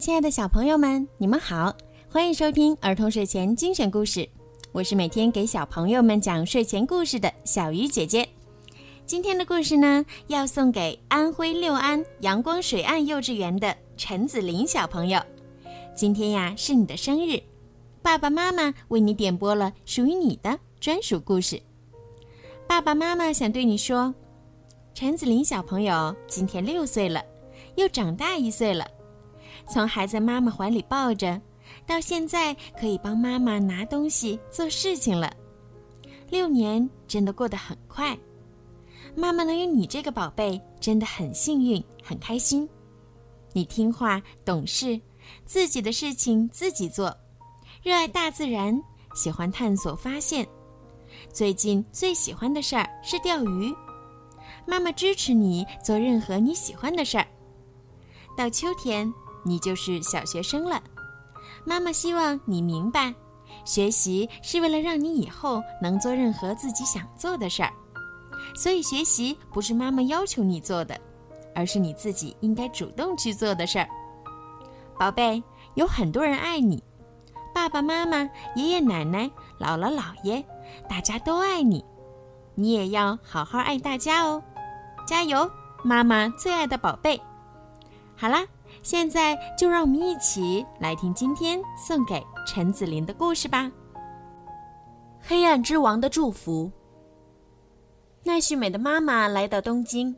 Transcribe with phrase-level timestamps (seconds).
[0.00, 1.76] 亲爱的小朋友们，你们好，
[2.10, 4.26] 欢迎收听儿童睡前精选故事。
[4.72, 8.26] 我是每天给小朋友们讲睡前故事的小鱼姐姐。
[9.04, 15.20] 今天的故事呢，要送给安徽六安阳光水岸幼稚园的陈子林小朋友。
[15.94, 17.38] 今天呀，是你的生日，
[18.00, 21.60] 爸爸妈妈为你点播了属于你的专属故事。
[22.66, 24.14] 爸爸妈妈想对你说，
[24.94, 27.22] 陈子林小朋友今天六岁了，
[27.74, 28.86] 又长大一岁了，
[29.70, 31.40] 从还在妈妈怀里抱着，
[31.86, 35.32] 到现在可以帮妈妈拿东西、做事情了。
[36.28, 38.18] 六年真的过得很快，
[39.14, 42.68] 妈妈能有你这个宝贝，真的很幸运，很开心。
[43.52, 45.00] 你听话、懂事，
[45.44, 47.16] 自己的事情自己做，
[47.82, 48.80] 热爱大自然，
[49.14, 50.46] 喜欢探索发现。
[51.32, 53.74] 最近最喜欢的事儿是钓鱼，
[54.66, 57.26] 妈妈支持你做任何你喜欢的事儿。
[58.36, 59.12] 到秋天，
[59.44, 60.82] 你就是小学生了，
[61.64, 63.14] 妈妈希望你明白，
[63.64, 67.72] 学习是为了让你以后能做任何自己想做的事儿，
[68.54, 70.98] 所以学习不是妈妈要求你做的，
[71.54, 73.88] 而是你自己应该主动去做的事儿。
[74.98, 75.42] 宝贝，
[75.74, 76.82] 有很多人爱你，
[77.54, 78.18] 爸爸妈妈、
[78.54, 80.44] 爷爷奶奶、姥姥姥爷。
[80.88, 81.84] 大家都爱你，
[82.54, 84.40] 你也要好好爱大家哦！
[85.04, 85.50] 加油，
[85.82, 87.20] 妈妈最爱的宝贝！
[88.16, 88.46] 好啦，
[88.82, 93.70] 现在就让我们一起来听今天送给陈子林的故事吧。
[95.20, 96.70] 黑暗之王的祝福。
[98.22, 100.14] 奈绪美的妈妈来到东京，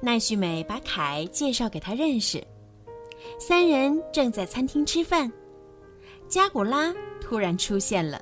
[0.00, 2.42] 奈绪美把凯介绍给她认识，
[3.38, 5.30] 三人正在餐厅吃饭，
[6.28, 8.20] 加古拉突然出现了。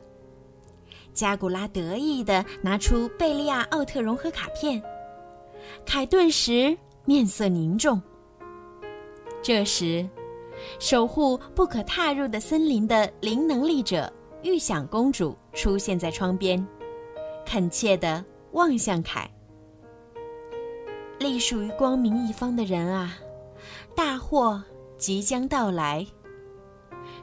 [1.13, 4.83] 加古拉得意地拿出贝利亚奥特融合卡片，
[5.87, 8.01] 凯顿时面色凝重。
[9.45, 10.09] 这时，
[10.79, 14.11] 守护不可踏入的森林的灵能力者
[14.43, 16.67] 玉想公主出现在窗边，
[17.45, 19.31] 恳切地望向凯。
[21.19, 23.19] 隶属于光明一方的人啊，
[23.95, 24.65] 大祸
[24.97, 26.07] 即将到来。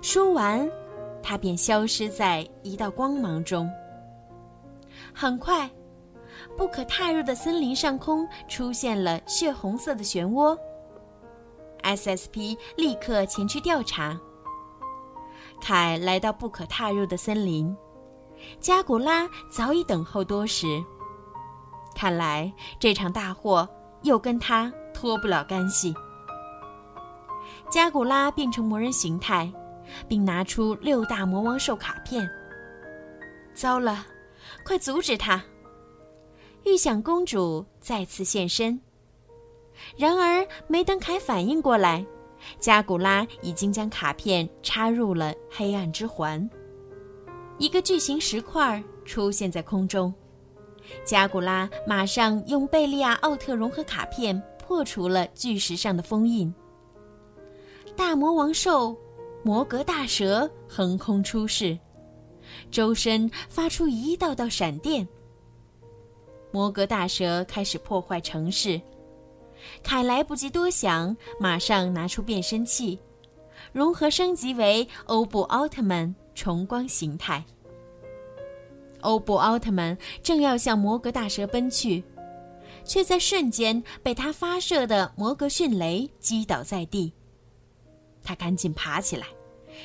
[0.04, 0.70] 说完，
[1.24, 3.68] 他便消失在一道光芒中。
[5.12, 5.68] 很快，
[6.56, 10.56] 不可踏入的森林上空出现了血红色的漩涡。
[11.84, 14.20] SSP 立刻前去调查。
[15.62, 17.76] 凯来到不可踏入的森林，
[18.60, 20.84] 加古拉早已等候多时。
[21.96, 23.68] 看来这场大祸
[24.02, 25.94] 又跟他脱不了干系。
[27.70, 29.52] 加古拉变成魔人形态，
[30.08, 32.28] 并拿出六大魔王兽卡片。
[33.54, 34.06] 糟了！
[34.66, 35.44] 快阻止他！
[36.64, 38.82] 玉响公主再次现身。
[39.98, 42.06] 然而，没等凯反应过来，
[42.60, 46.50] 加古拉已经将卡片插入了黑暗之环。
[47.58, 50.14] 一个巨型石块出现在空中，
[51.04, 56.54] 加古拉马上用贝利亚奥特融合卡片破除了巨石上的封印。
[57.96, 58.96] 大魔王兽
[59.44, 61.78] 魔格大蛇横空出世。
[62.70, 65.08] 周身发出一道道闪电。
[66.52, 68.82] 魔格大蛇开始破坏城市，
[69.84, 73.00] 凯来不及多想，马上拿出变身器，
[73.72, 77.44] 融合升级为欧布奥特曼重光形态。
[79.02, 82.04] 欧布奥特曼正要向魔格大蛇奔去，
[82.84, 87.12] 却在瞬间被他发射的魔格迅雷击倒在地。
[88.24, 89.28] 他赶紧爬起来。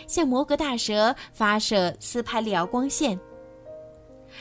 [0.09, 3.19] 向魔格大蛇发射斯派利奥光线，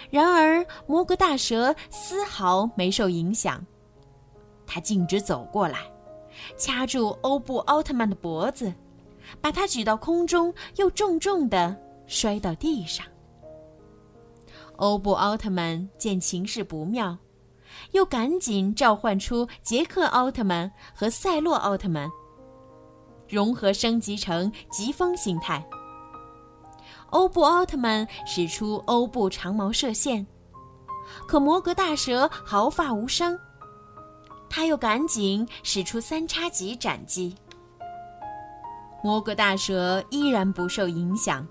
[0.09, 3.63] 然而魔格大蛇丝毫没受影响。
[4.65, 5.79] 他径直走过来，
[6.57, 8.73] 掐住欧布奥特曼的脖子，
[9.41, 11.75] 把他举到空中，又重重地
[12.07, 13.05] 摔到地上。
[14.77, 17.17] 欧布奥特曼见情势不妙，
[17.91, 22.09] 又赶紧召唤出杰克奥特曼和赛洛奥特曼。
[23.27, 25.65] 融合升级成疾风形态。
[27.11, 30.27] 欧布奥特曼使出欧布长矛射线，
[31.27, 33.39] 可摩格大蛇毫发无伤。
[34.55, 37.35] 他又赶紧使出三叉戟斩击，
[39.03, 41.45] 摩格大蛇依然不受影响。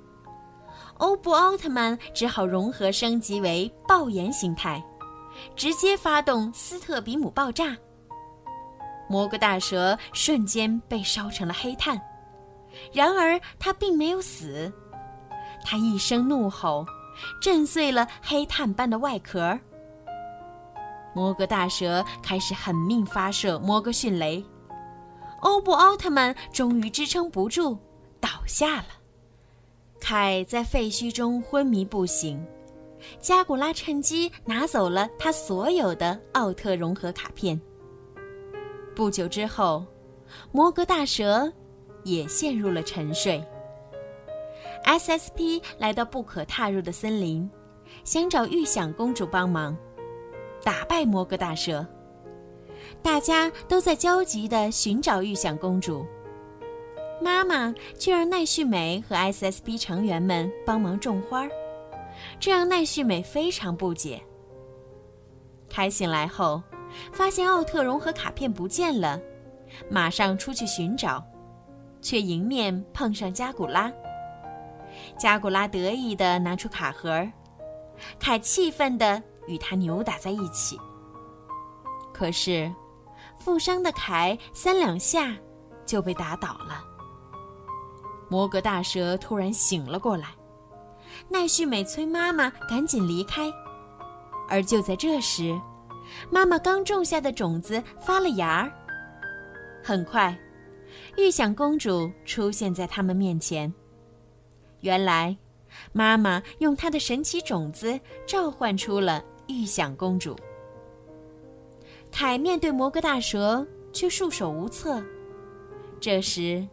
[0.96, 4.82] 欧布奥特曼只好融合升级为爆炎形态，
[5.54, 7.76] 直接发动斯特比姆爆炸。
[9.06, 12.00] 魔格大蛇瞬间被烧成了黑炭，
[12.90, 14.72] 然而他并没有死，
[15.62, 16.86] 他一声怒吼，
[17.38, 19.58] 震碎了黑炭般的外壳。
[21.14, 24.44] 摩格大蛇开始狠命发射摩格迅雷，
[25.40, 27.78] 欧布奥特曼终于支撑不住，
[28.20, 28.86] 倒下了。
[30.00, 32.44] 凯在废墟中昏迷不醒，
[33.20, 37.58] 加古拉趁机拿走了他所有的奥特融合卡片。
[38.94, 39.84] 不久之后，
[40.52, 41.50] 摩格大蛇
[42.02, 43.42] 也陷入了沉睡。
[44.84, 47.48] S.S.P 来到不可踏入的森林，
[48.04, 49.74] 想找玉响公主帮忙
[50.64, 51.86] 打败摩格大蛇。
[53.02, 56.04] 大家都在焦急地寻找玉响公主。
[57.22, 61.46] 妈妈却让奈绪美和 S.S.B 成员们帮忙种花，
[62.40, 64.20] 这让奈绪美非常不解。
[65.70, 66.62] 凯醒来后，
[67.12, 69.20] 发现奥特融合卡片不见了，
[69.88, 71.24] 马上出去寻找，
[72.02, 73.90] 却迎面碰上加古拉。
[75.16, 77.26] 加古拉得意地拿出卡盒，
[78.18, 80.78] 凯气愤地与他扭打在一起。
[82.12, 82.72] 可是，
[83.38, 85.34] 负伤的凯三两下
[85.84, 86.84] 就被打倒了。
[88.28, 90.28] 摩格大蛇突然醒了过来，
[91.28, 93.52] 奈绪美催妈妈赶紧离开。
[94.48, 95.58] 而就在这时，
[96.30, 98.72] 妈妈刚种下的种子发了芽儿。
[99.82, 100.36] 很快，
[101.16, 103.72] 玉响公主出现在他们面前。
[104.80, 105.36] 原来，
[105.92, 110.36] 妈妈用她的神奇种子召唤出了玉响公主。
[112.10, 115.02] 凯面对摩格大蛇却束手无策。
[116.00, 116.66] 这时，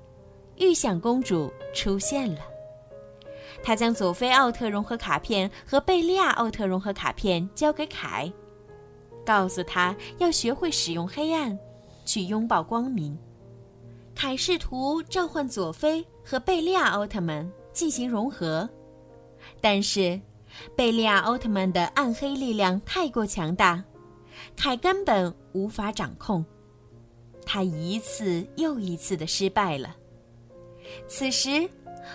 [0.58, 2.42] 玉响公主出现了，
[3.64, 8.32] 她将佐菲奥特融合卡片和贝利亚奥特融合卡片交给凯，
[9.26, 11.58] 告诉他要学会使用黑暗，
[12.06, 13.18] 去拥抱光明。
[14.14, 18.70] 凯试图召唤佐菲和贝利亚奥特曼进行融合，
[19.60, 20.20] 但是
[20.76, 23.84] 贝利亚奥特曼的暗黑力量太过强大，
[24.56, 26.44] 凯根本无法掌控，
[27.46, 29.96] 他一次又一次的失败了。
[31.08, 31.70] 此时，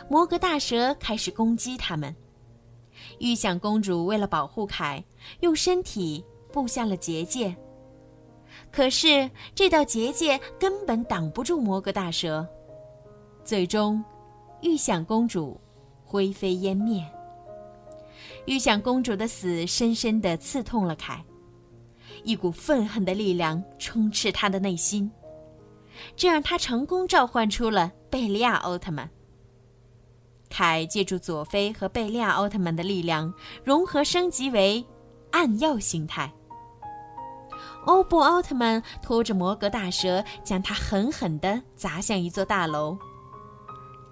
[0.08, 2.14] 摩格大蛇开始攻击他们。
[3.18, 5.02] 玉响公主为了保护凯，
[5.40, 7.54] 用身体布下了结界。
[8.70, 12.46] 可是这道结界根本挡不住摩格大蛇，
[13.44, 14.02] 最终，
[14.62, 15.58] 玉响公主
[16.04, 17.04] 灰飞烟灭。
[18.46, 21.22] 玉想公主的死深深地刺痛了凯，
[22.22, 25.10] 一股愤恨的力量充斥他的内心。
[26.14, 29.10] 这让他成功召唤出了贝利亚奥特曼。
[30.48, 33.32] 凯借助佐菲和贝利亚奥特曼的力量，
[33.64, 34.84] 融合升级为
[35.32, 36.32] 暗耀形态。
[37.86, 42.96] 欧布奥特曼拖着摩格大蛇，将他狠狠地砸向一座大楼。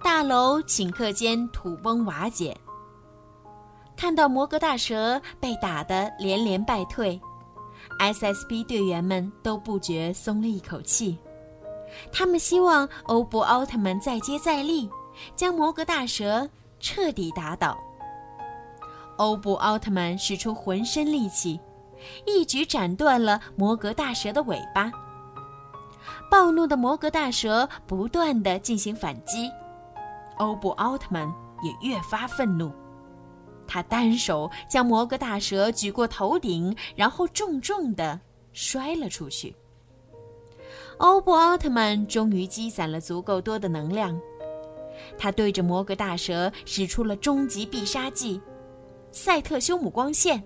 [0.03, 2.55] 大楼顷刻间土崩瓦解。
[3.97, 7.19] 看到摩格大蛇被打得连连败退
[7.99, 11.17] ，S.S.B 队员们都不觉松了一口气。
[12.11, 14.89] 他们希望欧布奥特曼再接再厉，
[15.35, 16.47] 将摩格大蛇
[16.79, 17.77] 彻底打倒。
[19.17, 21.57] 欧布奥特曼使出浑身力气，
[22.25, 24.91] 一举斩断了摩格大蛇的尾巴。
[26.29, 29.49] 暴怒的摩格大蛇不断的进行反击，
[30.37, 31.33] 欧布奥特曼
[31.63, 32.73] 也越发愤怒，
[33.67, 38.19] 他单手将摩格大蛇举过头顶，然后重重的
[38.53, 39.55] 摔了出去。
[40.97, 44.17] 欧布奥特曼终于积攒了足够多的能量，
[45.17, 48.39] 他对着摩格大蛇使出了终极必杀技——
[49.11, 50.41] 赛特修姆光线。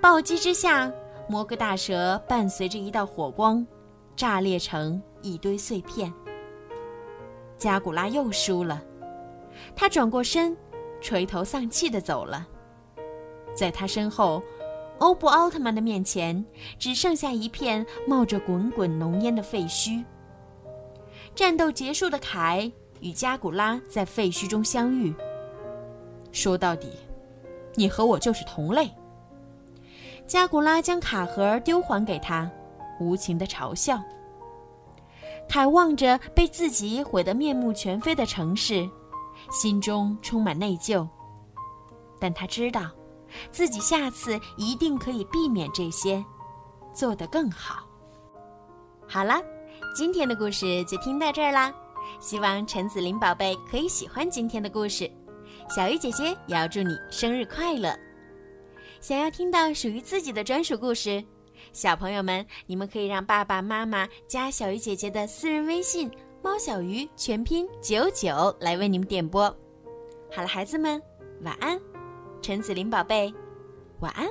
[0.00, 0.92] 暴击之下，
[1.28, 3.64] 摩格大蛇伴随着一道火光，
[4.16, 6.12] 炸裂成一堆碎片。
[7.56, 8.82] 加古拉又输了，
[9.76, 10.56] 他转过身，
[11.00, 12.46] 垂头丧气地走了。
[13.54, 14.42] 在他身后。
[14.98, 16.44] 欧布奥特曼的面前
[16.76, 20.04] 只剩下一片冒着滚滚浓烟的废墟。
[21.36, 25.14] 战斗结束的凯与加古拉在废墟中相遇。
[26.32, 26.88] 说到底，
[27.76, 28.90] 你和我就是同类。
[30.26, 32.50] 加古拉将卡盒丢还给他，
[32.98, 34.02] 无情的嘲笑。
[35.48, 38.90] 凯望着被自己毁得面目全非的城市，
[39.50, 41.08] 心中充满内疚，
[42.20, 42.90] 但他知道。
[43.50, 46.24] 自己下次一定可以避免这些，
[46.94, 47.86] 做得更好。
[49.06, 49.38] 好了，
[49.94, 51.70] 今天的故事就听到这儿啦。
[52.20, 55.10] 希望陈子琳宝贝可以喜欢今天的故事。
[55.68, 57.94] 小鱼姐姐也要祝你生日快乐！
[58.98, 61.22] 想要听到属于自己的专属故事，
[61.74, 66.10] 小朋友们，你们可以让爸爸妈妈加小鱼姐姐的私人微信
[66.42, 69.44] “猫小鱼”全拼九九来为你们点播。
[70.30, 71.00] 好了，孩子们，
[71.42, 71.80] 晚安。
[72.40, 73.32] 陈子林宝贝，
[74.00, 74.28] 晚安。